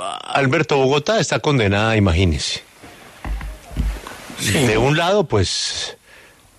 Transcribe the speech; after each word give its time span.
Alberto, 0.00 0.76
Bogotá 0.76 1.20
está 1.20 1.40
condenada, 1.40 1.96
imagínese. 1.96 2.62
De 4.52 4.76
un 4.78 4.96
lado, 4.96 5.24
pues, 5.24 5.96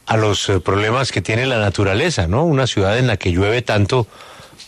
a 0.06 0.18
los 0.18 0.50
eh, 0.50 0.60
problemas 0.60 1.12
que 1.12 1.22
tiene 1.22 1.46
la 1.46 1.60
naturaleza, 1.60 2.28
¿no? 2.28 2.44
Una 2.44 2.66
ciudad 2.66 2.98
en 2.98 3.08
la 3.08 3.18
que 3.18 3.32
llueve 3.32 3.62
tanto, 3.62 4.08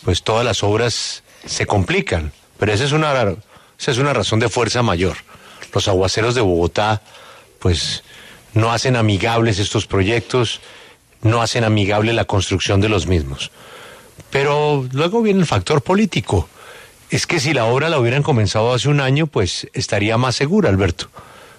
pues 0.04 0.24
todas 0.24 0.46
las 0.46 0.64
obras 0.64 1.24
se 1.46 1.66
complican. 1.66 2.32
Pero 2.58 2.74
esa 2.74 2.84
es 2.84 2.92
una, 2.92 3.14
esa 3.80 3.92
es 3.92 3.98
una 3.98 4.14
razón 4.14 4.40
de 4.40 4.50
fuerza 4.50 4.84
mayor. 4.84 5.18
Los 5.74 5.88
aguaceros 5.88 6.36
de 6.36 6.42
Bogotá, 6.42 7.02
pues, 7.60 8.04
no 8.54 8.72
hacen 8.72 8.96
amigables 8.96 9.60
estos 9.60 9.88
proyectos, 9.88 10.60
no 11.22 11.42
hacen 11.42 11.64
amigable 11.64 12.14
la 12.14 12.26
construcción 12.26 12.82
de 12.82 12.90
los 12.90 13.08
mismos. 13.08 13.52
Pero 14.30 14.88
luego 14.92 15.22
viene 15.22 15.40
el 15.40 15.46
factor 15.46 15.82
político. 15.82 16.50
Es 17.10 17.26
que 17.26 17.40
si 17.40 17.54
la 17.54 17.66
obra 17.66 17.90
la 17.90 18.00
hubieran 18.00 18.22
comenzado 18.22 18.74
hace 18.74 18.88
un 18.88 19.02
año, 19.02 19.26
pues 19.28 19.68
estaría 19.74 20.18
más 20.18 20.36
segura, 20.36 20.70
Alberto. 20.70 21.10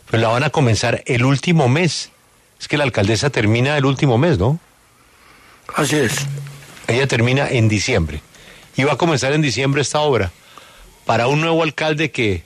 Pero 0.09 0.23
la 0.23 0.29
van 0.29 0.45
a 0.45 0.51
comenzar 0.51 1.03
el 1.07 1.25
último 1.25 1.69
mes. 1.69 2.11
Es 2.61 2.69
que 2.69 2.77
la 2.77 2.85
alcaldesa 2.85 3.31
termina 3.31 3.77
el 3.77 3.85
último 3.85 4.19
mes, 4.19 4.39
¿no? 4.39 4.61
Así 5.75 5.97
es. 5.97 6.27
Ella 6.87 7.07
termina 7.07 7.49
en 7.49 7.69
diciembre. 7.69 8.23
Y 8.77 8.85
va 8.85 8.93
a 8.93 8.97
comenzar 8.97 9.33
en 9.33 9.43
diciembre 9.43 9.83
esta 9.83 10.01
obra. 10.01 10.31
Para 11.05 11.27
un 11.27 11.41
nuevo 11.41 11.63
alcalde 11.63 12.11
que 12.11 12.45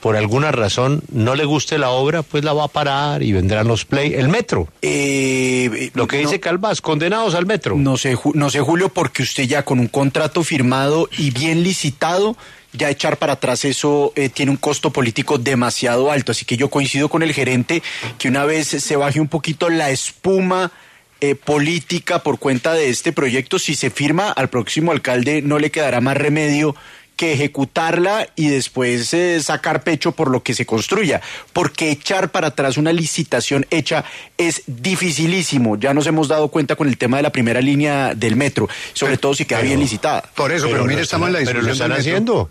por 0.00 0.16
alguna 0.16 0.50
razón 0.52 1.02
no 1.12 1.34
le 1.34 1.44
guste 1.44 1.78
la 1.78 1.90
obra, 1.90 2.22
pues 2.22 2.42
la 2.44 2.52
va 2.52 2.64
a 2.64 2.68
parar 2.68 3.22
y 3.22 3.32
vendrán 3.32 3.68
los 3.68 3.84
play. 3.84 4.14
El 4.14 4.28
metro. 4.28 4.68
Eh, 4.82 5.90
Lo 5.94 6.06
que 6.06 6.16
no- 6.16 6.22
dice 6.22 6.40
Calvás, 6.40 6.80
condenados 6.80 7.34
al 7.34 7.46
metro. 7.46 7.76
No 7.76 7.96
sé, 7.96 8.16
no 8.34 8.50
sé, 8.50 8.60
Julio, 8.60 8.88
porque 8.88 9.22
usted 9.22 9.44
ya 9.44 9.64
con 9.64 9.78
un 9.78 9.88
contrato 9.88 10.42
firmado 10.42 11.08
y 11.18 11.30
bien 11.30 11.62
licitado, 11.62 12.36
ya 12.72 12.88
echar 12.88 13.16
para 13.18 13.34
atrás 13.34 13.64
eso 13.64 14.12
eh, 14.16 14.28
tiene 14.28 14.50
un 14.52 14.56
costo 14.56 14.90
político 14.90 15.38
demasiado 15.38 16.10
alto. 16.10 16.32
Así 16.32 16.44
que 16.44 16.56
yo 16.56 16.68
coincido 16.70 17.08
con 17.08 17.22
el 17.22 17.32
gerente 17.32 17.82
que 18.18 18.28
una 18.28 18.44
vez 18.44 18.68
se 18.68 18.96
baje 18.96 19.20
un 19.20 19.28
poquito 19.28 19.68
la 19.70 19.90
espuma 19.90 20.70
eh, 21.22 21.34
política 21.34 22.22
por 22.22 22.38
cuenta 22.38 22.72
de 22.72 22.88
este 22.88 23.12
proyecto, 23.12 23.58
si 23.58 23.74
se 23.74 23.90
firma 23.90 24.30
al 24.30 24.48
próximo 24.48 24.90
alcalde 24.92 25.42
no 25.42 25.58
le 25.58 25.70
quedará 25.70 26.00
más 26.00 26.16
remedio 26.16 26.74
que 27.20 27.34
ejecutarla 27.34 28.26
y 28.34 28.48
después 28.48 29.12
eh, 29.12 29.42
sacar 29.42 29.82
pecho 29.82 30.12
por 30.12 30.30
lo 30.30 30.42
que 30.42 30.54
se 30.54 30.64
construya, 30.64 31.20
porque 31.52 31.90
echar 31.90 32.30
para 32.30 32.46
atrás 32.46 32.78
una 32.78 32.94
licitación 32.94 33.66
hecha 33.68 34.06
es 34.38 34.62
dificilísimo. 34.66 35.76
Ya 35.76 35.92
nos 35.92 36.06
hemos 36.06 36.28
dado 36.28 36.48
cuenta 36.48 36.76
con 36.76 36.88
el 36.88 36.96
tema 36.96 37.18
de 37.18 37.22
la 37.24 37.30
primera 37.30 37.60
línea 37.60 38.14
del 38.14 38.36
metro, 38.36 38.70
sobre 38.94 39.18
todo 39.18 39.34
si 39.34 39.44
queda 39.44 39.60
bien 39.60 39.80
licitada. 39.80 40.22
Por 40.34 40.50
eso, 40.50 40.64
pero, 40.68 40.78
lo 40.78 40.84
mire, 40.86 41.02
estamos 41.02 41.26
en 41.28 41.34
la 41.34 41.38
Pero 41.40 41.60
lo 41.60 41.66
discusión 41.68 41.90
están 41.92 42.00
haciendo. 42.00 42.50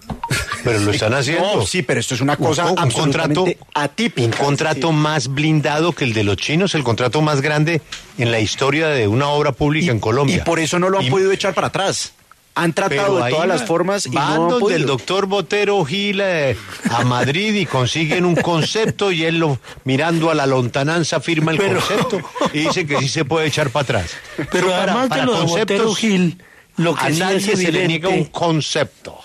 Pero 0.63 0.79
lo 0.81 0.91
están 0.91 1.13
haciendo. 1.15 1.55
No, 1.55 1.65
sí, 1.65 1.81
pero 1.81 1.99
esto 1.99 2.13
es 2.13 2.21
una 2.21 2.37
cosa 2.37 2.65
un, 2.65 2.69
un 2.69 2.91
contrato 2.91 3.23
absolutamente 3.41 3.57
atípica. 3.73 4.27
Un 4.27 4.45
contrato 4.45 4.89
Sí. 4.89 4.93
más 4.93 5.27
blindado 5.29 5.93
que 5.93 6.03
el 6.03 6.13
de 6.13 6.23
los 6.23 6.37
chinos, 6.37 6.75
el 6.75 6.83
contrato 6.83 7.23
más 7.23 7.41
grande 7.41 7.81
en 8.19 8.29
la 8.31 8.39
historia 8.39 8.89
de 8.89 9.07
una 9.07 9.29
obra 9.29 9.51
pública 9.51 9.91
en 9.91 9.99
Colombia. 9.99 10.35
Y 10.35 10.39
por 10.41 10.59
eso 10.59 10.77
no 10.77 10.89
lo 10.91 10.99
han 10.99 11.05
Y- 11.05 11.09
podido 11.09 11.31
echar 11.31 11.55
para 11.55 11.67
atrás. 11.67 12.13
Han 12.55 12.73
tratado 12.73 13.13
pero 13.15 13.25
de 13.25 13.31
todas 13.31 13.47
las 13.47 13.63
formas 13.65 14.05
y 14.05 14.09
van 14.09 14.27
no 14.27 14.31
han 14.33 14.49
donde 14.49 14.59
podido. 14.59 14.77
el 14.79 14.85
doctor 14.85 15.25
Botero 15.27 15.85
Gil 15.85 16.19
eh, 16.21 16.57
a 16.89 17.03
Madrid 17.05 17.53
y 17.53 17.65
consiguen 17.65 18.25
un 18.25 18.35
concepto 18.35 19.11
y 19.13 19.23
él 19.23 19.37
lo 19.39 19.59
mirando 19.85 20.29
a 20.29 20.35
la 20.35 20.45
lontananza 20.45 21.21
firma 21.21 21.51
el 21.51 21.57
Pero- 21.57 21.79
concepto 21.79 22.21
y 22.53 22.59
dice 22.59 22.85
que 22.85 22.97
sí 22.99 23.07
se 23.07 23.23
puede 23.23 23.47
echar 23.47 23.69
para 23.69 23.83
atrás. 23.83 24.11
Pero 24.51 24.67
para- 24.69 24.83
además 24.83 25.07
para 25.09 25.25
de 25.25 25.31
Botero 25.45 25.93
Gil, 25.95 26.43
lo 26.75 26.95
que 26.95 27.05
a 27.05 27.13
sí 27.13 27.19
nadie 27.19 27.37
es 27.37 27.45
se 27.59 27.71
le 27.71 27.87
niega 27.87 28.09
un 28.09 28.15
evidente, 28.15 28.31
concepto. 28.37 29.17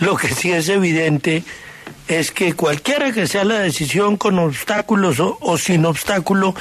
lo 0.00 0.16
que 0.16 0.28
sí 0.28 0.50
es 0.50 0.68
evidente 0.68 1.44
es 2.08 2.32
que 2.32 2.54
cualquiera 2.54 3.12
que 3.12 3.26
sea 3.28 3.44
la 3.44 3.58
decisión 3.60 4.16
con 4.16 4.38
obstáculos 4.38 5.20
o, 5.20 5.38
o 5.40 5.58
sin 5.58 5.84
obstáculo, 5.86 6.54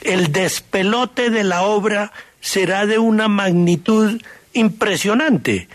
el 0.00 0.32
despelote 0.32 1.28
de 1.30 1.44
la 1.44 1.62
obra 1.62 2.12
será 2.40 2.86
de 2.86 2.98
una 2.98 3.28
magnitud 3.28 4.20
impresionante. 4.52 5.68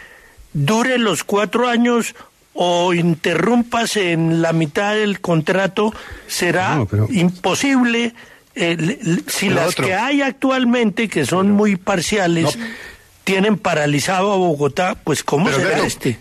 Dure 0.54 0.98
los 0.98 1.24
cuatro 1.24 1.68
años 1.68 2.16
o 2.54 2.94
interrúmpase 2.94 4.12
en 4.12 4.42
la 4.42 4.54
mitad 4.54 4.94
del 4.94 5.20
contrato, 5.20 5.94
será 6.28 6.76
No, 6.76 6.86
pero- 6.86 7.08
imposible. 7.12 8.14
eh, 8.56 9.00
si 9.26 9.48
Pero 9.48 9.62
las 9.62 9.70
otro. 9.70 9.88
que 9.88 9.96
hay 9.96 10.22
actualmente, 10.22 11.08
que 11.10 11.26
son 11.26 11.50
muy 11.50 11.76
parciales, 11.76 12.56
tienen 13.24 13.58
paralizado 13.58 14.32
a 14.32 14.38
Bogotá, 14.38 14.96
pues 15.04 15.24
¿cómo 15.24 15.50
será 15.50 15.84
este? 15.84 16.20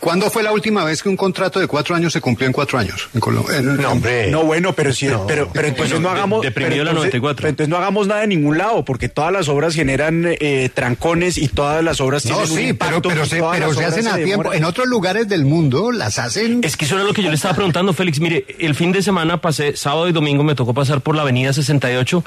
¿Cuándo 0.00 0.30
fue 0.30 0.44
la 0.44 0.52
última 0.52 0.84
vez 0.84 1.02
que 1.02 1.08
un 1.08 1.16
contrato 1.16 1.58
de 1.58 1.66
cuatro 1.66 1.96
años 1.96 2.12
se 2.12 2.20
cumplió 2.20 2.46
en 2.46 2.52
cuatro 2.52 2.78
años 2.78 3.08
en 3.14 3.20
Colombia? 3.20 3.60
No, 3.60 3.90
hombre. 3.90 4.30
No, 4.30 4.44
bueno, 4.44 4.72
pero 4.72 4.92
sí, 4.92 5.06
No. 5.06 5.26
pero, 5.26 5.50
pero 5.52 5.66
entonces 5.66 5.94
Bueno, 5.94 6.08
no 6.08 6.14
hagamos. 6.14 6.46
pero 6.54 6.68
la 6.68 6.74
entonces- 6.76 6.94
94. 6.94 7.36
pero 7.42 7.48
entonces 7.48 7.68
no 7.68 7.76
hagamos 7.78 8.06
nada 8.06 8.20
de 8.20 8.28
ningún 8.28 8.58
lado, 8.58 8.84
porque 8.84 9.08
todas 9.08 9.32
las 9.32 9.48
obras 9.48 9.74
generan 9.74 10.24
eh, 10.24 10.70
trancones 10.72 11.36
y 11.36 11.48
todas 11.48 11.82
las 11.82 12.00
obras 12.00 12.24
No, 12.26 12.36
tienen 12.36 12.42
un 12.44 12.48
sí, 12.48 12.54
pero, 12.56 12.68
impacto 12.70 13.08
pero 13.08 13.24
y 13.24 13.28
se, 13.28 13.42
pero 13.50 13.74
se 13.74 13.84
hacen 13.84 14.06
a 14.06 14.16
tiempo. 14.16 14.52
En 14.52 14.64
otros 14.64 14.86
lugares 14.86 15.28
del 15.28 15.44
mundo 15.44 15.90
las 15.90 16.20
hacen. 16.20 16.60
Es 16.62 16.76
que 16.76 16.84
eso 16.84 16.94
era 16.94 17.02
lo 17.04 17.12
que 17.12 17.22
yo 17.24 17.28
le 17.30 17.34
estaba 17.34 17.54
preguntando, 17.54 17.92
Félix. 17.92 18.20
Mire, 18.20 18.46
el 18.60 18.76
fin 18.76 18.92
de 18.92 19.02
semana 19.02 19.40
pasé, 19.40 19.76
sábado 19.76 20.08
y 20.08 20.12
domingo 20.12 20.44
me 20.44 20.54
tocó 20.54 20.74
pasar 20.74 21.00
por 21.00 21.16
la 21.16 21.22
avenida 21.22 21.52
68. 21.52 22.24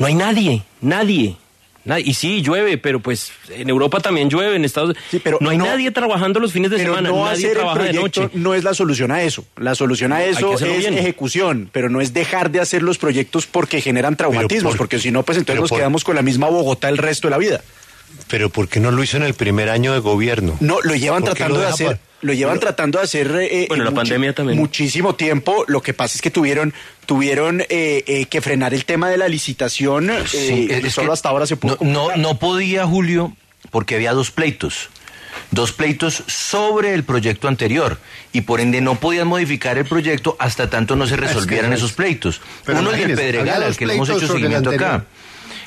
No 0.00 0.06
hay 0.06 0.14
nadie, 0.14 0.64
nadie. 0.80 1.36
Nadie. 1.84 2.04
Y 2.06 2.14
sí, 2.14 2.42
llueve, 2.42 2.78
pero 2.78 3.00
pues 3.00 3.32
en 3.50 3.68
Europa 3.68 4.00
también 4.00 4.28
llueve, 4.30 4.56
en 4.56 4.64
Estados 4.64 4.96
Sí, 5.10 5.20
pero 5.22 5.38
No 5.40 5.50
hay 5.50 5.58
no- 5.58 5.66
nadie 5.66 5.90
trabajando 5.90 6.40
los 6.40 6.52
fines 6.52 6.70
de 6.70 6.76
pero 6.78 6.92
semana, 6.94 7.08
no 7.10 7.24
nadie 7.24 7.32
hacer 7.38 7.50
el 7.50 7.56
trabaja 7.56 7.78
de 7.82 7.90
proyecto 7.92 8.22
noche. 8.22 8.34
no 8.38 8.54
es 8.54 8.64
la 8.64 8.74
solución 8.74 9.10
a 9.10 9.22
eso. 9.22 9.44
La 9.56 9.74
solución 9.74 10.12
a 10.12 10.16
hay 10.16 10.30
eso 10.30 10.48
que 10.50 10.54
es 10.54 10.78
bien. 10.78 10.94
ejecución, 10.98 11.68
pero 11.72 11.88
no 11.88 12.00
es 12.00 12.12
dejar 12.14 12.50
de 12.50 12.60
hacer 12.60 12.82
los 12.82 12.98
proyectos 12.98 13.46
porque 13.46 13.80
generan 13.80 14.16
traumatismos, 14.16 14.72
por- 14.72 14.78
porque 14.78 14.98
si 14.98 15.10
no, 15.10 15.22
pues 15.22 15.38
entonces 15.38 15.60
nos 15.60 15.70
por- 15.70 15.78
quedamos 15.78 16.04
con 16.04 16.16
la 16.16 16.22
misma 16.22 16.48
Bogotá 16.48 16.88
el 16.88 16.98
resto 16.98 17.28
de 17.28 17.32
la 17.32 17.38
vida. 17.38 17.60
Pero 18.28 18.48
¿por 18.48 18.68
qué 18.68 18.78
no 18.80 18.90
lo 18.92 19.02
hizo 19.02 19.16
en 19.16 19.24
el 19.24 19.34
primer 19.34 19.68
año 19.68 19.92
de 19.92 19.98
gobierno? 19.98 20.56
No, 20.60 20.78
lo 20.82 20.94
llevan 20.94 21.22
¿Por 21.22 21.30
qué 21.32 21.36
tratando 21.36 21.56
lo 21.60 21.66
de 21.66 21.72
hacer, 21.72 21.98
lo 22.24 22.32
llevan 22.32 22.58
tratando 22.60 22.98
de 22.98 23.04
hacer. 23.04 23.30
eh, 23.40 23.66
Bueno, 23.68 23.84
eh, 23.84 23.86
la 23.86 23.94
pandemia 23.94 24.34
también. 24.34 24.58
Muchísimo 24.58 25.14
tiempo. 25.14 25.64
Lo 25.68 25.82
que 25.82 25.94
pasa 25.94 26.16
es 26.16 26.22
que 26.22 26.30
tuvieron, 26.30 26.72
tuvieron 27.06 27.60
eh, 27.62 28.02
eh, 28.06 28.26
que 28.26 28.40
frenar 28.40 28.74
el 28.74 28.84
tema 28.84 29.08
de 29.10 29.16
la 29.18 29.28
licitación. 29.28 30.10
eh, 30.10 30.16
Sí, 30.26 30.66
y 30.70 30.72
es 30.86 30.92
solo 30.94 31.08
que 31.08 31.12
hasta 31.14 31.28
ahora 31.28 31.46
se 31.46 31.56
pudo. 31.56 31.78
No, 31.80 32.08
no, 32.10 32.16
no 32.16 32.38
podía, 32.38 32.86
Julio, 32.86 33.36
porque 33.70 33.94
había 33.96 34.12
dos 34.12 34.30
pleitos. 34.30 34.88
Dos 35.50 35.72
pleitos 35.72 36.22
sobre 36.28 36.94
el 36.94 37.02
proyecto 37.04 37.48
anterior 37.48 37.98
y 38.32 38.42
por 38.42 38.60
ende 38.60 38.80
no 38.80 38.94
podían 39.00 39.26
modificar 39.28 39.76
el 39.78 39.84
proyecto 39.84 40.36
hasta 40.38 40.70
tanto 40.70 40.94
no 40.96 41.06
se 41.06 41.16
resolvieran 41.16 41.72
es- 41.72 41.78
esos 41.80 41.92
pleitos. 41.92 42.40
Uno 42.66 42.78
es 42.80 42.82
imagínese, 42.98 43.16
Pedregal, 43.22 43.62
al 43.64 43.76
que 43.76 43.84
le 43.86 43.94
hemos 43.94 44.08
hecho 44.08 44.20
el 44.20 44.28
seguimiento 44.28 44.70
anterior. 44.70 44.90
acá. 44.94 45.04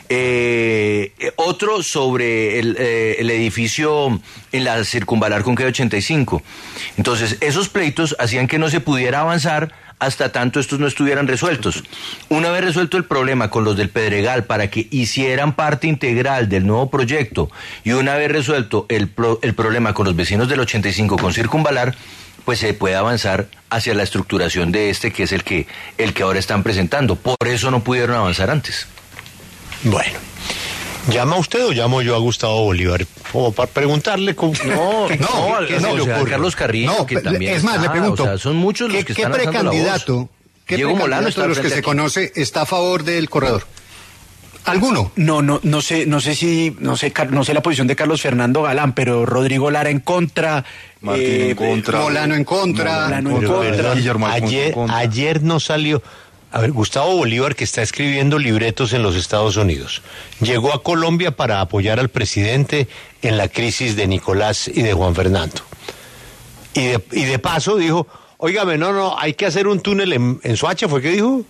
Eh, 0.09 1.11
eh, 1.19 1.31
otro 1.35 1.83
sobre 1.83 2.59
el, 2.59 2.75
eh, 2.79 3.17
el 3.19 3.29
edificio 3.29 4.19
en 4.51 4.63
la 4.63 4.83
circunvalar 4.83 5.43
con 5.43 5.55
calle 5.55 5.69
85. 5.69 6.41
Entonces, 6.97 7.37
esos 7.41 7.69
pleitos 7.69 8.15
hacían 8.19 8.47
que 8.47 8.57
no 8.59 8.69
se 8.69 8.79
pudiera 8.79 9.21
avanzar 9.21 9.73
hasta 9.99 10.31
tanto 10.31 10.59
estos 10.59 10.79
no 10.79 10.85
estuvieran 10.87 11.27
resueltos. 11.27 11.83
Una 12.29 12.51
vez 12.51 12.63
resuelto 12.63 12.97
el 12.97 13.05
problema 13.05 13.49
con 13.49 13.63
los 13.63 13.75
del 13.75 13.89
Pedregal 13.89 14.45
para 14.45 14.69
que 14.69 14.87
hicieran 14.91 15.53
parte 15.55 15.87
integral 15.87 16.49
del 16.49 16.67
nuevo 16.67 16.89
proyecto 16.89 17.49
y 17.83 17.91
una 17.93 18.15
vez 18.15 18.31
resuelto 18.31 18.85
el, 18.89 19.07
pro- 19.09 19.39
el 19.41 19.55
problema 19.55 19.93
con 19.93 20.05
los 20.05 20.15
vecinos 20.15 20.49
del 20.49 20.59
85 20.59 21.17
con 21.17 21.33
circunvalar, 21.33 21.95
pues 22.45 22.59
se 22.59 22.73
puede 22.75 22.95
avanzar 22.95 23.47
hacia 23.71 23.95
la 23.95 24.03
estructuración 24.03 24.71
de 24.71 24.89
este 24.91 25.11
que 25.11 25.23
es 25.23 25.31
el 25.31 25.43
que 25.43 25.65
el 25.97 26.13
que 26.13 26.23
ahora 26.23 26.37
están 26.39 26.61
presentando. 26.63 27.15
Por 27.15 27.35
eso 27.47 27.71
no 27.71 27.83
pudieron 27.83 28.15
avanzar 28.15 28.51
antes. 28.51 28.87
Bueno, 29.83 30.19
¿llama 31.09 31.37
usted 31.37 31.65
o 31.65 31.71
llamo 31.71 32.01
yo 32.01 32.15
a 32.15 32.19
Gustavo 32.19 32.63
Bolívar? 32.63 33.05
Como 33.31 33.51
para 33.51 33.69
preguntarle 33.69 34.35
cómo... 34.35 34.53
No, 34.65 35.07
no, 35.07 35.07
¿qué- 35.07 35.67
qué 35.67 35.79
no, 35.79 35.89
se 35.89 35.95
le 35.95 36.01
o 36.01 36.05
sea, 36.05 36.15
ocurre? 36.17 36.31
Carlos 36.31 36.55
Carrillo, 36.55 36.91
No, 36.97 37.05
que 37.05 37.19
también 37.21 37.53
es 37.53 37.63
más, 37.63 37.81
le 37.81 37.89
pregunto. 37.89 38.23
o 38.23 38.25
sea, 38.25 38.37
son 38.37 38.55
muchos 38.55 38.89
los 38.89 38.97
¿qué, 38.97 39.05
que 39.05 39.13
qué 39.13 39.21
están 39.21 39.31
voz. 39.33 39.41
precandidato, 39.41 40.29
qué 40.65 40.75
Diego 40.75 40.91
Molano 40.95 41.25
precandidato 41.25 41.29
está 41.29 41.41
de 41.43 41.47
los 41.49 41.59
que 41.59 41.69
se 41.69 41.81
conoce 41.83 42.31
está 42.35 42.61
a 42.61 42.65
favor 42.65 43.03
del 43.03 43.29
corredor? 43.29 43.63
¿Alguno? 44.65 45.13
No, 45.15 45.41
no, 45.41 45.61
no 45.63 45.81
sé, 45.81 46.05
no 46.05 46.19
sé 46.19 46.35
si, 46.35 46.75
no 46.79 46.97
sé, 46.97 47.13
no 47.29 47.45
sé 47.45 47.53
la 47.53 47.61
posición 47.61 47.87
de 47.87 47.95
Carlos 47.95 48.21
Fernando 48.21 48.63
Galán, 48.63 48.91
pero 48.93 49.25
Rodrigo 49.25 49.71
Lara 49.71 49.89
en 49.89 50.01
contra, 50.01 50.65
Martín 50.99 51.23
eh, 51.25 51.49
en 51.51 51.55
contra. 51.55 51.99
Molano 52.01 52.35
en 52.35 52.43
contra. 52.43 53.03
Molano 53.03 53.29
en 53.29 53.95
Guillermo 53.95 54.27
contra. 54.73 54.97
ayer 54.97 55.41
no 55.41 55.61
salió. 55.61 56.03
A 56.51 56.61
ver, 56.61 56.71
Gustavo 56.71 57.15
Bolívar, 57.17 57.55
que 57.55 57.65
está 57.65 57.81
escribiendo 57.81 58.39
libretos 58.39 58.93
en 58.93 59.03
los 59.03 59.15
Estados 59.15 59.57
Unidos, 59.57 60.01
llegó 60.39 60.73
a 60.73 60.81
Colombia 60.81 61.31
para 61.31 61.59
apoyar 61.59 61.99
al 61.99 62.09
presidente 62.09 62.87
en 63.21 63.37
la 63.37 63.49
crisis 63.49 63.95
de 63.95 64.07
Nicolás 64.07 64.67
y 64.67 64.81
de 64.81 64.93
Juan 64.93 65.13
Fernando. 65.13 65.61
Y 66.73 66.85
de, 66.85 67.03
y 67.11 67.25
de 67.25 67.39
paso 67.39 67.75
dijo, 67.75 68.07
óigame, 68.37 68.77
no, 68.77 68.93
no, 68.93 69.19
hay 69.19 69.33
que 69.33 69.45
hacer 69.45 69.67
un 69.67 69.81
túnel 69.81 70.13
en, 70.13 70.39
en 70.41 70.55
Soacha, 70.55 70.87
¿fue 70.87 71.01
que 71.01 71.11
dijo? 71.11 71.43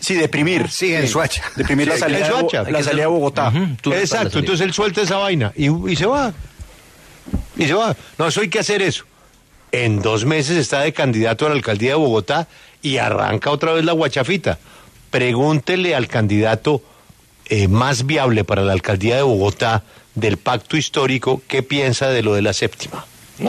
Sí, 0.00 0.14
deprimir. 0.14 0.70
Sí, 0.70 0.94
en 0.94 1.06
Soacha. 1.06 1.42
Deprimir 1.56 1.88
la 1.88 1.98
salida, 1.98 2.26
en 2.26 2.32
Soacha. 2.32 2.62
la 2.62 2.82
salida 2.82 3.02
de 3.02 3.08
Bogotá. 3.08 3.52
Exacto, 3.84 4.38
entonces 4.38 4.64
él 4.64 4.72
suelta 4.72 5.02
esa 5.02 5.18
vaina 5.18 5.52
y, 5.54 5.68
y 5.90 5.96
se 5.96 6.06
va. 6.06 6.32
Y 7.56 7.66
se 7.66 7.74
va. 7.74 7.94
No, 8.16 8.28
eso 8.28 8.40
hay 8.40 8.48
que 8.48 8.58
hacer 8.58 8.80
eso. 8.80 9.04
En 9.72 10.00
dos 10.00 10.24
meses 10.24 10.56
está 10.56 10.80
de 10.80 10.92
candidato 10.92 11.46
a 11.46 11.48
la 11.50 11.54
alcaldía 11.54 11.90
de 11.90 11.96
Bogotá 11.96 12.48
y 12.82 12.98
arranca 12.98 13.50
otra 13.50 13.72
vez 13.72 13.84
la 13.84 13.92
guachafita. 13.92 14.58
Pregúntele 15.10 15.94
al 15.94 16.08
candidato 16.08 16.82
eh, 17.46 17.68
más 17.68 18.06
viable 18.06 18.44
para 18.44 18.62
la 18.62 18.72
alcaldía 18.72 19.16
de 19.16 19.22
Bogotá 19.22 19.82
del 20.14 20.36
pacto 20.36 20.76
histórico 20.76 21.42
qué 21.48 21.62
piensa 21.62 22.08
de 22.08 22.22
lo 22.22 22.34
de 22.34 22.42
la 22.42 22.52
séptima. 22.52 23.04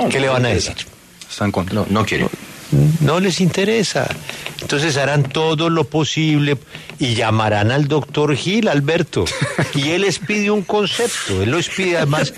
¿Qué 0.09 0.19
le 0.19 0.29
van 0.29 0.45
a 0.45 0.49
decir? 0.49 0.75
Está 1.29 1.45
en 1.45 1.51
contra. 1.51 1.75
No, 1.75 1.85
no 1.89 2.05
quiere. 2.05 2.27
No 3.01 3.19
les 3.19 3.41
interesa. 3.41 4.07
Entonces 4.61 4.95
harán 4.97 5.23
todo 5.23 5.69
lo 5.69 5.85
posible 5.85 6.57
y 6.99 7.15
llamarán 7.15 7.71
al 7.71 7.87
doctor 7.87 8.35
Gil, 8.35 8.67
Alberto. 8.67 9.25
Y 9.73 9.91
él 9.91 10.01
les 10.01 10.19
pide 10.19 10.51
un 10.51 10.63
concepto. 10.63 11.41
Él 11.41 11.51
les 11.51 11.69
pide 11.69 11.97
además. 11.97 12.33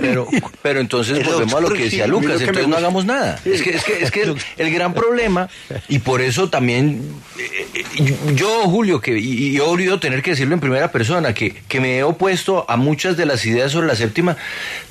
Pero, 0.00 0.28
pero 0.62 0.80
entonces 0.80 1.18
El 1.18 1.24
volvemos 1.24 1.54
a 1.54 1.60
lo 1.60 1.70
que 1.70 1.84
decía 1.84 2.06
Lucas, 2.06 2.38
me 2.38 2.44
entonces 2.44 2.68
no 2.68 2.76
hagamos 2.76 3.04
nada. 3.06 3.40
Es 3.44 3.62
que, 3.62 3.70
es 3.70 3.82
que, 3.84 4.02
es 4.02 4.10
que 4.10 4.22
el, 4.22 4.36
el 4.58 4.70
gran 4.72 4.92
problema, 4.94 5.48
y 5.88 6.00
por 6.00 6.20
eso 6.20 6.50
también, 6.50 7.00
eh, 7.38 7.66
eh, 7.74 8.14
yo, 8.34 8.62
Julio, 8.64 9.00
que, 9.00 9.18
y, 9.18 9.48
y 9.48 9.56
he 9.56 9.60
olvidado 9.62 9.98
tener 10.00 10.22
que 10.22 10.30
decirlo 10.32 10.54
en 10.54 10.60
primera 10.60 10.92
persona, 10.92 11.32
que, 11.34 11.54
que 11.66 11.80
me 11.80 11.96
he 11.98 12.02
opuesto 12.04 12.66
a 12.68 12.76
muchas 12.76 13.16
de 13.16 13.24
las 13.26 13.44
ideas 13.46 13.72
sobre 13.72 13.86
la 13.86 13.96
séptima, 13.96 14.36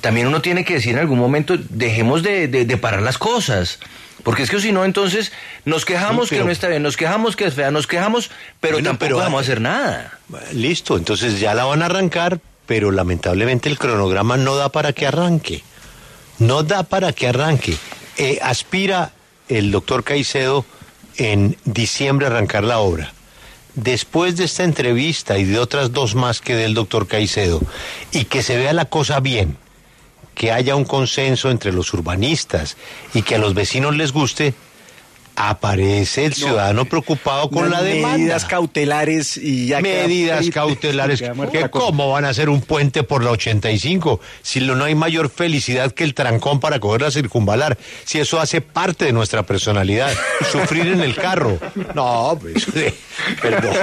también 0.00 0.26
uno 0.26 0.42
tiene 0.42 0.64
que 0.64 0.74
decir 0.74 0.92
en 0.94 0.98
algún 0.98 1.18
momento, 1.20 1.56
dejemos 1.70 2.22
de, 2.22 2.48
de- 2.48 2.64
de 2.64 2.76
parar 2.76 3.02
las 3.02 3.16
cosas. 3.18 3.78
Porque 4.22 4.42
es 4.44 4.50
que 4.50 4.60
si 4.60 4.72
no, 4.72 4.84
entonces 4.84 5.32
nos 5.64 5.84
quejamos 5.84 6.28
pero- 6.28 6.42
que 6.42 6.46
no 6.46 6.52
está 6.52 6.68
bien, 6.68 6.82
nos 6.82 6.96
quejamos 6.96 7.36
que 7.36 7.46
es 7.46 7.54
fea, 7.54 7.70
nos 7.70 7.86
quejamos, 7.86 8.30
pero 8.60 8.76
Bueno, 8.76 8.90
tampoco 8.90 9.06
pero- 9.06 9.16
vamos 9.18 9.38
a 9.38 9.42
hacer 9.42 9.60
nada. 9.60 10.18
Listo, 10.52 10.96
entonces 10.96 11.40
ya 11.40 11.52
la 11.54 11.64
van 11.64 11.82
a 11.82 11.86
arrancar, 11.86 12.40
pero 12.66 12.90
lamentablemente 12.90 13.68
el 13.68 13.78
cronograma 13.78 14.36
no 14.36 14.54
da 14.56 14.70
para 14.70 14.92
que 14.92 15.06
arranque. 15.06 15.62
No 16.38 16.62
da 16.62 16.84
para 16.84 17.12
que 17.12 17.28
arranque. 17.28 17.76
Eh, 18.16 18.38
aspira 18.42 19.12
el 19.48 19.70
doctor 19.70 20.04
Caicedo 20.04 20.64
en 21.16 21.56
diciembre 21.64 22.26
a 22.26 22.30
arrancar 22.30 22.64
la 22.64 22.78
obra. 22.78 23.12
Después 23.74 24.36
de 24.36 24.44
esta 24.44 24.62
entrevista 24.64 25.36
y 25.36 25.44
de 25.44 25.58
otras 25.58 25.92
dos 25.92 26.14
más 26.14 26.40
que 26.40 26.54
del 26.54 26.74
doctor 26.74 27.08
Caicedo, 27.08 27.60
y 28.12 28.24
que 28.26 28.42
se 28.42 28.56
vea 28.56 28.72
la 28.72 28.84
cosa 28.84 29.18
bien, 29.20 29.56
que 30.34 30.52
haya 30.52 30.76
un 30.76 30.84
consenso 30.84 31.50
entre 31.50 31.72
los 31.72 31.92
urbanistas 31.94 32.76
y 33.14 33.22
que 33.22 33.36
a 33.36 33.38
los 33.38 33.54
vecinos 33.54 33.96
les 33.96 34.12
guste, 34.12 34.54
aparece 35.36 36.26
el 36.26 36.34
ciudadano 36.34 36.84
preocupado 36.84 37.50
con 37.50 37.70
la 37.70 37.82
demanda 37.82 38.16
Medidas 38.18 38.44
cautelares 38.44 39.36
y 39.36 39.66
ya 39.66 39.80
medidas 39.80 40.48
cautelares. 40.50 41.20
Queda 41.20 41.50
que. 41.50 41.70
¿Cómo 41.70 42.10
van 42.12 42.24
a 42.24 42.28
hacer 42.30 42.48
un 42.48 42.60
puente 42.60 43.02
por 43.02 43.22
la 43.24 43.30
85? 43.32 44.20
Si 44.42 44.60
lo- 44.60 44.74
no 44.76 44.84
hay 44.84 44.94
mayor 44.94 45.30
felicidad 45.30 45.92
que 45.92 46.04
el 46.04 46.14
trancón 46.14 46.60
para 46.60 46.78
coger 46.80 47.02
la 47.02 47.10
circunvalar. 47.10 47.78
Si 48.04 48.18
eso 48.20 48.40
hace 48.40 48.60
parte 48.60 49.04
de 49.06 49.12
nuestra 49.12 49.42
personalidad. 49.44 50.12
Sufrir 50.50 50.86
en 50.88 51.00
el 51.00 51.14
carro. 51.16 51.58
No, 51.94 52.38
pues, 52.40 52.66
eh, 52.76 52.94
perdón. 53.40 53.74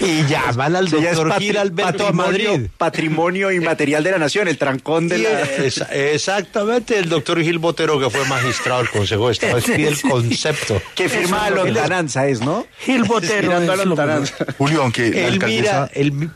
Y 0.00 0.24
llaman 0.26 0.76
al 0.76 0.88
Sí, 0.88 0.96
ya 1.02 1.12
doctor 1.14 1.28
patri- 1.34 1.38
Gil 1.40 1.56
Alberto 1.58 2.06
a 2.06 2.12
patrimonio, 2.12 2.50
Madrid. 2.52 2.70
patrimonio 2.78 3.50
inmaterial 3.52 4.02
de 4.04 4.10
la 4.12 4.18
nación, 4.18 4.48
el 4.48 4.58
trancón 4.58 5.08
de 5.08 5.18
Y 5.18 5.22
la... 5.22 5.40
es- 5.42 5.82
exactamente, 5.90 6.98
el 6.98 7.08
doctor 7.08 7.42
Gil 7.42 7.58
Botero, 7.58 7.98
que 7.98 8.10
fue 8.10 8.24
magistrado 8.26 8.80
del 8.82 8.90
Consejo 8.90 9.26
de 9.26 9.32
Estado, 9.32 9.58
pide 9.60 9.88
el 9.88 10.00
concepto. 10.00 10.69
Que 10.94 11.08
firma 11.08 11.38
la 11.42 11.48
es 11.48 11.54
lo 11.54 11.64
que- 11.64 11.70
lontananza 11.72 12.26
es, 12.28 12.40
¿no? 12.40 12.66
Gil 12.80 13.04
Botero 13.04 13.56
a 13.56 13.60
la 13.60 13.76
lontananza. 13.84 14.34
Julio, 14.58 14.82
aunque 14.82 15.10
la 15.10 15.18
Él 15.18 15.32
alcaldesa, 15.34 15.90
mira, 15.94 16.30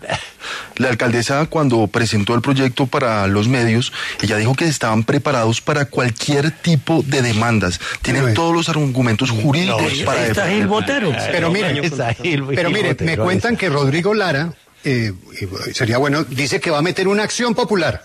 la 0.76 0.88
alcaldesa 0.88 1.46
cuando 1.46 1.86
presentó 1.86 2.34
el 2.34 2.40
proyecto 2.42 2.86
para 2.86 3.26
los 3.26 3.48
medios, 3.48 3.92
ella 4.22 4.36
dijo 4.36 4.54
que 4.54 4.66
estaban 4.66 5.04
preparados 5.04 5.60
para 5.60 5.84
cualquier 5.86 6.50
tipo 6.50 7.02
de 7.06 7.22
demandas. 7.22 7.80
Tienen 8.02 8.34
todos 8.34 8.54
los 8.54 8.68
argumentos 8.68 9.30
jurídicos 9.30 9.98
No, 9.98 10.04
para 10.04 10.22
Ahí 10.22 10.30
está. 10.30 10.48
Gil 10.48 10.66
Botero. 10.66 11.12
Pero 11.30 11.50
mire, 11.50 11.78
Está 11.86 12.14
Gil- 12.14 12.44
pero 12.54 12.70
Gil 12.70 12.76
mire, 12.82 12.96
me 13.00 13.16
cuentan 13.16 13.56
que 13.56 13.68
Rodrigo 13.68 14.14
Lara, 14.14 14.52
eh, 14.84 15.12
sería 15.72 15.98
bueno, 15.98 16.24
dice 16.24 16.60
que 16.60 16.70
va 16.70 16.78
a 16.78 16.82
meter 16.82 17.08
una 17.08 17.22
acción 17.22 17.54
popular. 17.54 18.04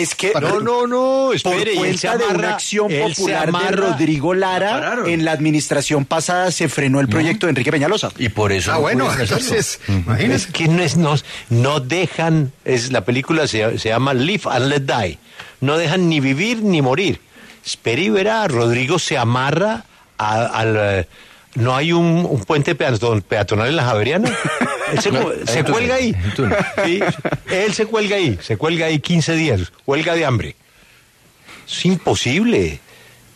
Es 0.00 0.14
que 0.14 0.32
No, 0.40 0.60
no, 0.60 0.86
no, 0.86 1.32
espere, 1.32 1.72
y 1.72 1.76
por 1.76 1.84
cuenta 1.84 2.16
de 2.16 2.24
amarra- 2.24 2.38
una 2.38 2.54
acción 2.54 2.90
él 2.90 3.14
se 3.14 3.20
popular 3.22 3.52
de 3.52 3.70
Rodrigo 3.76 4.34
La 4.34 4.58
Lara, 4.58 4.96
en 5.06 5.24
la 5.24 5.32
administración 5.32 6.04
pasada 6.04 6.50
se 6.50 6.68
frenó 6.68 7.00
el 7.00 7.08
proyecto 7.08 7.46
de 7.46 7.50
Enrique 7.50 7.70
Peñalosa. 7.70 8.10
Y 8.18 8.28
por 8.30 8.52
eso 8.52 8.70
Ah, 8.72 8.74
no 8.76 8.80
bueno, 8.80 9.08
entonces, 9.18 9.80
Es 9.82 9.88
imagínese. 9.88 10.52
que 10.52 10.68
no, 10.68 10.82
es, 10.82 10.96
no, 10.96 11.14
no 11.50 11.80
dejan, 11.80 12.52
es, 12.64 12.90
la 12.92 13.04
película 13.04 13.46
se, 13.46 13.78
se 13.78 13.88
llama 13.90 14.14
Live 14.14 14.42
and 14.50 14.66
Let 14.66 14.80
Die, 14.82 15.18
no 15.60 15.76
dejan 15.76 16.08
ni 16.08 16.20
vivir 16.20 16.62
ni 16.62 16.80
morir. 16.82 17.20
Espera 17.64 18.00
y 18.00 18.08
verá, 18.10 18.48
Rodrigo 18.48 18.98
se 18.98 19.16
amarra 19.18 19.84
a- 20.18 20.46
al... 20.46 20.76
eh, 20.78 21.08
no 21.54 21.76
hay 21.76 21.92
un, 21.92 22.26
un 22.28 22.40
puente 22.44 22.74
peaton- 22.74 23.20
peatonal 23.22 23.68
en 23.68 23.76
la 23.76 23.84
Javeriana. 23.84 24.30
Él 24.92 25.00
se, 25.46 25.64
cuelga 25.64 25.94
ahí. 25.94 26.14
Sí, 26.84 27.00
él 27.50 27.72
se 27.74 27.86
cuelga 27.86 28.16
ahí, 28.16 28.38
se 28.40 28.56
cuelga 28.56 28.86
ahí 28.86 28.98
15 29.00 29.34
días, 29.34 29.72
huelga 29.86 30.14
de 30.14 30.24
hambre. 30.24 30.56
Es 31.66 31.84
imposible. 31.84 32.80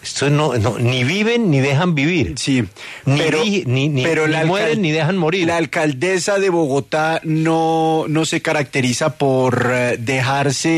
Esto 0.07 0.31
no, 0.31 0.55
no, 0.57 0.79
ni 0.79 1.03
viven 1.03 1.51
ni 1.51 1.59
dejan 1.61 1.97
vivir. 1.97 2.35
Sí, 2.37 2.63
Ni 3.07 3.19
pero, 3.19 3.43
vi- 3.43 3.65
ni- 3.67 3.89
ni- 3.89 4.05
pero 4.05 4.27
ni 4.29 4.33
la 4.35 4.45
mueren 4.47 4.81
ni 4.81 4.93
dejan 4.93 5.17
morir. 5.17 5.49
La 5.49 5.57
alcaldesa 5.57 6.39
de 6.39 6.49
Bogotá 6.49 7.21
no, 7.25 8.05
no 8.09 8.25
se 8.25 8.41
caracteriza 8.41 9.19
por 9.19 9.69
eh, 9.75 9.97
dejarse, 9.99 10.69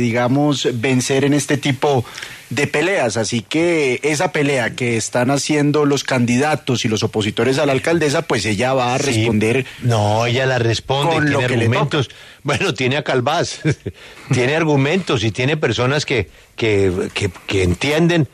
digamos, 0.00 0.66
vencer 0.74 1.24
en 1.24 1.34
este 1.34 1.58
tipo 1.58 2.06
de 2.48 2.66
peleas. 2.66 3.16
Así 3.18 3.42
que 3.42 4.00
esa 4.02 4.32
pelea 4.32 4.74
que 4.74 4.96
están 4.96 5.30
haciendo 5.30 5.84
los 5.84 6.02
candidatos 6.02 6.84
y 6.84 6.88
los 6.88 7.02
opositores 7.02 7.58
a 7.58 7.66
la 7.66 7.72
alcaldesa, 7.72 8.22
pues 8.22 8.46
ella 8.46 8.72
va 8.72 8.94
a 8.94 8.98
Sí. 8.98 9.04
responder. 9.12 9.66
No, 9.82 10.24
ella 10.26 10.46
la 10.46 10.58
responde, 10.58 11.14
con 11.16 11.30
lo 11.30 11.38
tiene 11.40 11.56
le 11.56 11.64
argumentos. 11.64 12.08
Bueno, 12.42 12.72
tiene 12.72 12.96
a 12.96 13.04
Calvás, 13.04 13.60
tiene 14.32 14.56
argumentos 14.56 15.22
y 15.24 15.30
tiene 15.30 15.58
personas 15.58 16.06
que, 16.06 16.30
que, 16.56 16.90
que, 17.12 17.30
que 17.46 17.62
entienden, 17.62 18.24
ti- 18.24 18.30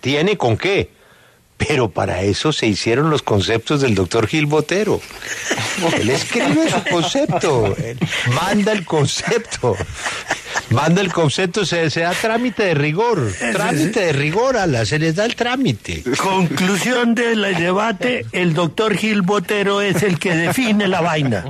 tiene 0.00 0.36
con 0.36 0.56
qué. 0.56 0.90
Pero 1.56 1.90
para 1.90 2.22
eso 2.22 2.52
se 2.54 2.66
hicieron 2.66 3.10
los 3.10 3.22
conceptos 3.22 3.82
del 3.82 3.94
doctor 3.94 4.26
Gil 4.26 4.46
Botero. 4.46 4.98
Él 6.00 6.08
escribe 6.08 6.70
su 6.70 6.82
concepto, 6.90 7.76
manda 8.34 8.72
el 8.72 8.86
concepto. 8.86 9.76
Manda 10.70 11.00
el 11.02 11.12
concepto, 11.12 11.66
se, 11.66 11.90
se 11.90 12.00
da 12.00 12.12
trámite 12.12 12.62
de 12.64 12.74
rigor. 12.74 13.32
Trámite 13.52 14.00
de 14.00 14.12
rigor, 14.12 14.56
ala, 14.56 14.84
se 14.86 14.98
les 15.00 15.16
da 15.16 15.24
el 15.24 15.34
trámite. 15.34 16.02
Conclusión 16.16 17.14
del 17.16 17.42
debate, 17.56 18.24
el 18.32 18.54
doctor 18.54 18.96
Gil 18.96 19.22
Botero 19.22 19.80
es 19.80 20.02
el 20.04 20.18
que 20.20 20.34
define 20.34 20.86
la 20.86 21.00
vaina. 21.00 21.44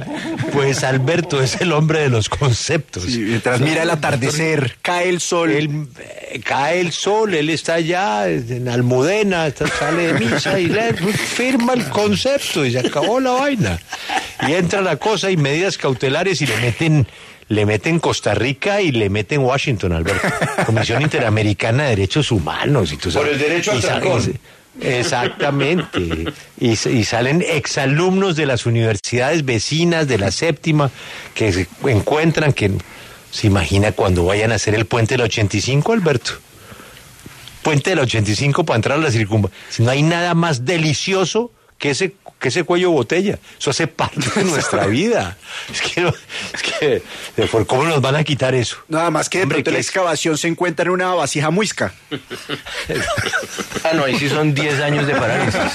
Pues 0.53 0.83
Alberto 0.85 1.43
es 1.43 1.61
el 1.61 1.73
hombre 1.73 2.01
de 2.01 2.09
los 2.09 2.29
conceptos. 2.31 3.05
Mientras 3.07 3.61
mira 3.61 3.83
el 3.83 3.91
atardecer, 3.91 4.77
cae 4.81 5.09
el 5.11 5.21
sol. 5.21 5.51
Él, 5.51 5.87
eh, 5.99 6.41
cae 6.43 6.81
el 6.81 6.93
sol, 6.93 7.35
él 7.35 7.51
está 7.51 7.75
allá 7.75 8.27
en 8.29 8.69
Almudena, 8.69 9.47
está- 9.47 9.67
sale 9.67 10.13
de 10.15 10.19
misa 10.19 10.59
y 10.59 10.67
le 10.67 10.95
firma 10.95 11.75
el 11.75 11.85
concepto 11.91 12.65
y 12.65 12.73
se 12.73 12.79
acabó 12.79 13.21
la 13.21 13.33
vaina. 13.33 13.79
Y 14.49 14.53
entra 14.55 14.81
la 14.81 14.97
cosa 14.97 15.31
y 15.31 15.37
medidas 15.37 15.77
cautelares 15.77 16.41
y 16.41 16.47
le 16.47 16.57
meten, 16.57 17.07
le 17.51 17.67
meten 17.67 17.99
Costa 17.99 18.33
Rica 18.33 18.81
y 18.81 18.93
le 18.93 19.11
meten 19.11 19.41
Washington, 19.41 19.93
Alberto. 19.93 20.27
Comisión 20.67 21.03
Interamericana 21.03 21.83
de 21.85 21.91
Derechos 21.91 22.31
Humanos. 22.33 22.93
Y 22.93 22.97
tú 22.97 23.11
sabes- 23.11 23.27
Por 23.29 23.35
el 23.35 23.41
derecho 23.41 23.73
al 23.73 23.81
trancón. 23.83 24.39
Exactamente. 24.81 26.33
Y, 26.61 26.71
y 26.71 27.05
salen 27.05 27.43
exalumnos 27.47 28.37
de 28.37 28.47
las 28.47 28.67
universidades 28.67 29.45
vecinas 29.45 30.07
de 30.07 30.19
la 30.19 30.31
séptima 30.31 30.91
que 31.35 31.53
se 31.53 31.67
encuentran 31.87 32.53
que 32.53 32.71
se 33.33 33.47
imagina 33.49 33.93
cuando 33.93 34.25
vayan 34.25 34.53
a 34.53 34.55
hacer 34.55 34.75
el 34.77 34.87
puente 34.87 35.15
del 35.15 35.23
85, 35.23 35.93
Alberto. 35.93 36.33
Puente 37.63 37.91
del 37.91 37.99
85 37.99 38.65
para 38.65 38.77
entrar 38.77 38.99
a 38.99 39.03
la 39.03 39.11
circunva. 39.11 39.51
No 39.79 39.91
hay 39.91 40.03
nada 40.03 40.35
más 40.35 40.65
delicioso 40.65 41.51
que 41.79 41.91
ese, 41.91 42.15
que 42.41 42.49
ese 42.49 42.65
cuello 42.65 42.91
botella. 42.91 43.39
Eso 43.59 43.71
hace 43.71 43.87
parte 43.87 44.21
de 44.35 44.45
nuestra 44.45 44.87
vida. 44.89 45.37
Es 45.71 45.81
que, 45.83 46.09
es 46.09 46.63
que 46.63 47.03
eh, 47.37 47.47
¿por 47.53 47.67
¿cómo 47.67 47.85
nos 47.85 48.01
van 48.01 48.17
a 48.17 48.25
quitar 48.25 48.55
eso? 48.55 48.79
Nada 48.89 49.11
más 49.11 49.29
que 49.29 49.39
de 49.39 49.45
Hombre, 49.45 49.57
pronto 49.57 49.71
que 49.71 49.75
la 49.75 49.79
excavación 49.79 50.39
se 50.39 50.49
encuentra 50.49 50.87
en 50.87 50.91
una 50.91 51.15
vasija 51.15 51.51
muisca. 51.51 51.93
Ah, 53.83 53.95
no, 53.95 54.05
ahí 54.05 54.19
sí 54.19 54.29
son 54.29 54.53
10 54.55 54.81
años 54.83 55.07
de 55.07 55.15
parálisis. 55.15 55.61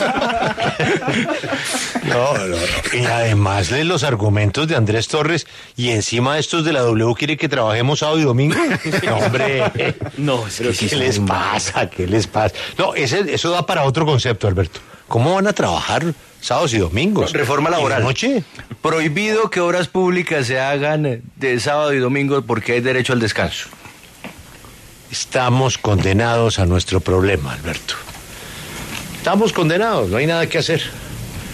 No, 2.03 2.37
no, 2.37 2.45
no. 2.45 2.55
Y 2.93 3.03
además 3.05 3.69
de 3.69 3.83
los 3.83 4.03
argumentos 4.03 4.67
de 4.67 4.75
Andrés 4.75 5.07
Torres 5.07 5.47
y 5.75 5.89
encima 5.89 6.35
de 6.35 6.39
estos 6.39 6.63
de 6.63 6.71
la 6.71 6.81
W 6.81 7.15
quiere 7.15 7.35
que 7.35 7.49
trabajemos 7.49 7.99
sábado 7.99 8.19
y 8.19 8.23
domingo. 8.23 8.55
No, 9.03 9.17
hombre. 9.17 9.95
No, 10.17 10.47
sí 10.47 10.87
¿Qué 10.87 10.95
les 10.95 11.19
pasa? 11.19 11.89
¿Qué 11.89 12.05
les 12.05 12.27
pasa? 12.27 12.53
No, 12.77 12.93
ese, 12.93 13.33
eso 13.33 13.49
da 13.49 13.65
para 13.65 13.83
otro 13.83 14.05
concepto, 14.05 14.47
Alberto. 14.47 14.79
¿Cómo 15.07 15.35
van 15.35 15.47
a 15.47 15.53
trabajar 15.53 16.13
sábados 16.41 16.73
y 16.73 16.77
domingos? 16.79 17.31
Reforma 17.33 17.69
¿Y 17.69 17.71
de 17.73 17.77
laboral. 17.77 18.03
noche? 18.03 18.43
Prohibido 18.81 19.49
que 19.49 19.59
obras 19.59 19.87
públicas 19.87 20.47
se 20.47 20.59
hagan 20.59 21.21
de 21.35 21.59
sábado 21.59 21.93
y 21.93 21.99
domingo 21.99 22.41
porque 22.41 22.73
hay 22.73 22.81
derecho 22.81 23.13
al 23.13 23.19
descanso. 23.19 23.67
Estamos 25.11 25.77
condenados 25.77 26.59
a 26.59 26.65
nuestro 26.65 26.99
problema, 26.99 27.53
Alberto. 27.53 27.95
Estamos 29.17 29.53
condenados, 29.53 30.09
no 30.09 30.17
hay 30.17 30.27
nada 30.27 30.47
que 30.47 30.57
hacer. 30.57 30.81